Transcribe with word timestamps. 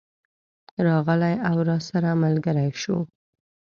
راغلی 0.85 1.35
او 1.49 1.55
راسره 1.69 2.09
ملګری 2.23 2.69
شو. 2.81 2.97